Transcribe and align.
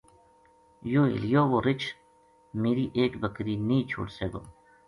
یوہ 0.91 1.09
حِلیو 1.13 1.43
وو 1.51 1.59
رچھ 1.67 1.87
میری 2.61 2.85
ایک 2.97 3.11
بکری 3.23 3.55
نیہہ 3.67 3.87
چھوڈسے 3.91 4.27
گو 4.31 4.41